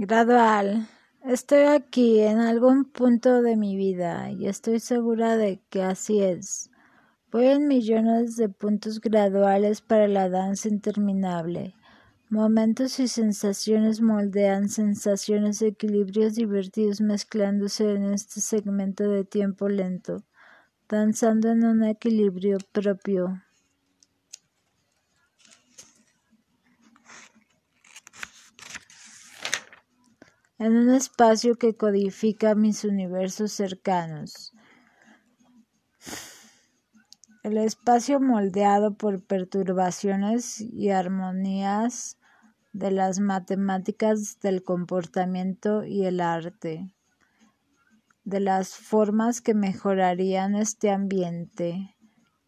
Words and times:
Gradual. 0.00 0.86
Estoy 1.24 1.64
aquí 1.64 2.20
en 2.20 2.38
algún 2.38 2.84
punto 2.84 3.42
de 3.42 3.56
mi 3.56 3.74
vida 3.74 4.30
y 4.30 4.46
estoy 4.46 4.78
segura 4.78 5.36
de 5.36 5.60
que 5.70 5.82
así 5.82 6.22
es. 6.22 6.70
Voy 7.32 7.46
en 7.46 7.66
millones 7.66 8.36
de 8.36 8.48
puntos 8.48 9.00
graduales 9.00 9.80
para 9.80 10.06
la 10.06 10.28
danza 10.28 10.68
interminable. 10.68 11.74
Momentos 12.30 13.00
y 13.00 13.08
sensaciones 13.08 14.00
moldean 14.00 14.68
sensaciones 14.68 15.62
equilibrios 15.62 16.36
divertidos 16.36 17.00
mezclándose 17.00 17.90
en 17.90 18.04
este 18.04 18.40
segmento 18.40 19.02
de 19.02 19.24
tiempo 19.24 19.68
lento, 19.68 20.22
danzando 20.88 21.50
en 21.50 21.64
un 21.64 21.82
equilibrio 21.82 22.58
propio. 22.70 23.42
En 30.58 30.76
un 30.76 30.90
espacio 30.90 31.56
que 31.56 31.76
codifica 31.76 32.54
mis 32.54 32.84
universos 32.84 33.52
cercanos. 33.52 34.52
El 37.44 37.58
espacio 37.58 38.20
moldeado 38.20 38.94
por 38.94 39.22
perturbaciones 39.24 40.60
y 40.60 40.90
armonías 40.90 42.18
de 42.72 42.90
las 42.90 43.20
matemáticas 43.20 44.40
del 44.40 44.62
comportamiento 44.64 45.84
y 45.84 46.06
el 46.06 46.20
arte, 46.20 46.92
de 48.24 48.40
las 48.40 48.76
formas 48.76 49.40
que 49.40 49.54
mejorarían 49.54 50.56
este 50.56 50.90
ambiente 50.90 51.96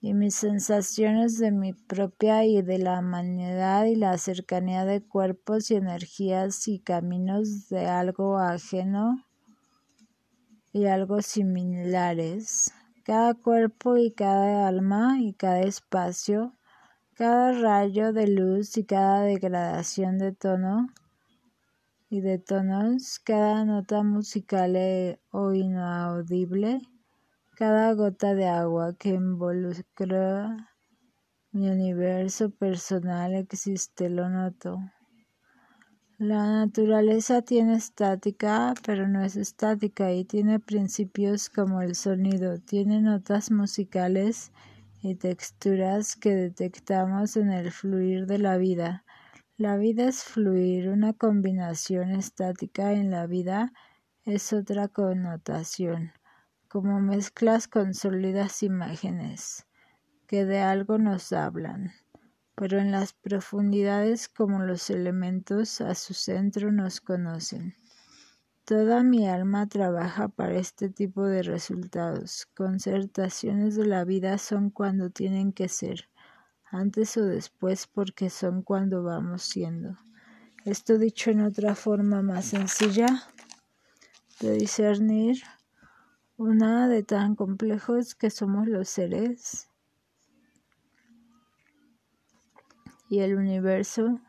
y 0.00 0.14
mis 0.14 0.36
sensaciones 0.36 1.38
de 1.38 1.50
mi 1.50 1.72
propia 1.72 2.44
y 2.44 2.62
de 2.62 2.78
la 2.78 3.00
humanidad 3.00 3.84
y 3.86 3.96
la 3.96 4.16
cercanía 4.16 4.84
de 4.84 5.02
cuerpos 5.02 5.70
y 5.70 5.74
energías 5.74 6.68
y 6.68 6.78
caminos 6.78 7.68
de 7.68 7.86
algo 7.86 8.38
ajeno 8.38 9.24
y 10.72 10.86
algo 10.86 11.20
similares. 11.20 12.72
Cada 13.02 13.34
cuerpo 13.34 13.96
y 13.96 14.12
cada 14.12 14.68
alma 14.68 15.16
y 15.20 15.32
cada 15.32 15.62
espacio, 15.62 16.54
cada 17.14 17.52
rayo 17.52 18.12
de 18.12 18.28
luz 18.28 18.76
y 18.76 18.84
cada 18.84 19.22
degradación 19.22 20.18
de 20.18 20.32
tono 20.32 20.88
y 22.08 22.20
de 22.20 22.38
tonos, 22.38 23.18
cada 23.18 23.64
nota 23.64 24.04
musical 24.04 25.18
o 25.30 25.52
inaudible 25.52 26.82
cada 27.58 27.92
gota 27.94 28.36
de 28.36 28.46
agua 28.46 28.94
que 28.96 29.08
involucra 29.08 30.76
mi 31.50 31.68
universo 31.68 32.50
personal 32.50 33.34
existe, 33.34 34.08
lo 34.08 34.28
noto. 34.28 34.78
La 36.18 36.46
naturaleza 36.46 37.42
tiene 37.42 37.74
estática, 37.74 38.74
pero 38.86 39.08
no 39.08 39.24
es 39.24 39.34
estática 39.34 40.12
y 40.12 40.24
tiene 40.24 40.60
principios 40.60 41.50
como 41.50 41.82
el 41.82 41.96
sonido, 41.96 42.60
tiene 42.60 43.00
notas 43.00 43.50
musicales 43.50 44.52
y 45.02 45.16
texturas 45.16 46.14
que 46.14 46.36
detectamos 46.36 47.36
en 47.36 47.50
el 47.50 47.72
fluir 47.72 48.26
de 48.26 48.38
la 48.38 48.56
vida. 48.56 49.04
La 49.56 49.76
vida 49.76 50.04
es 50.04 50.22
fluir, 50.22 50.90
una 50.90 51.12
combinación 51.12 52.12
estática 52.12 52.92
en 52.92 53.10
la 53.10 53.26
vida 53.26 53.72
es 54.24 54.52
otra 54.52 54.86
connotación 54.86 56.12
como 56.68 57.00
mezclas 57.00 57.66
con 57.66 57.94
sólidas 57.94 58.62
imágenes 58.62 59.66
que 60.26 60.44
de 60.44 60.60
algo 60.60 60.98
nos 60.98 61.32
hablan, 61.32 61.92
pero 62.54 62.78
en 62.78 62.92
las 62.92 63.14
profundidades 63.14 64.28
como 64.28 64.58
los 64.58 64.90
elementos 64.90 65.80
a 65.80 65.94
su 65.94 66.12
centro 66.12 66.70
nos 66.70 67.00
conocen. 67.00 67.74
Toda 68.64 69.02
mi 69.02 69.26
alma 69.26 69.66
trabaja 69.66 70.28
para 70.28 70.58
este 70.58 70.90
tipo 70.90 71.24
de 71.24 71.42
resultados. 71.42 72.46
Concertaciones 72.54 73.76
de 73.76 73.86
la 73.86 74.04
vida 74.04 74.36
son 74.36 74.68
cuando 74.68 75.08
tienen 75.08 75.54
que 75.54 75.70
ser, 75.70 76.10
antes 76.70 77.16
o 77.16 77.24
después 77.24 77.86
porque 77.86 78.28
son 78.28 78.60
cuando 78.60 79.02
vamos 79.02 79.42
siendo. 79.44 79.96
Esto 80.66 80.98
dicho 80.98 81.30
en 81.30 81.40
otra 81.40 81.74
forma 81.74 82.20
más 82.20 82.44
sencilla 82.44 83.06
de 84.40 84.52
discernir 84.52 85.42
una 86.38 86.86
de 86.86 87.02
tan 87.02 87.34
complejos 87.34 88.14
que 88.14 88.30
somos 88.30 88.68
los 88.68 88.88
seres 88.88 89.68
y 93.10 93.18
el 93.18 93.34
universo, 93.36 94.20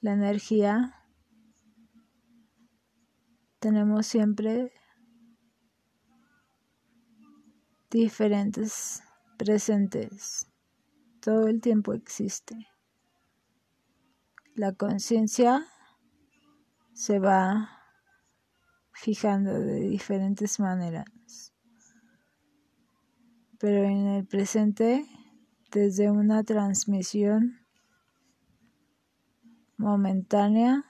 la 0.00 0.12
energía, 0.12 0.94
tenemos 3.58 4.06
siempre 4.06 4.72
diferentes 7.90 9.02
presentes. 9.36 10.46
Todo 11.20 11.48
el 11.48 11.60
tiempo 11.60 11.94
existe. 11.94 12.68
La 14.54 14.72
conciencia 14.72 15.66
se 16.92 17.18
va 17.18 17.73
fijando 18.94 19.52
de 19.60 19.80
diferentes 19.80 20.58
maneras 20.60 21.04
pero 23.64 23.84
en 23.84 24.08
el 24.08 24.26
presente 24.26 25.06
desde 25.70 26.10
una 26.10 26.44
transmisión 26.44 27.66
momentánea 29.78 30.84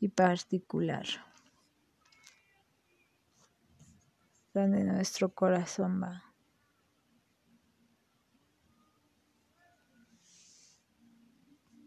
y 0.00 0.08
particular, 0.08 1.06
donde 4.52 4.84
nuestro 4.84 5.34
corazón 5.34 6.02
va. 6.02 6.27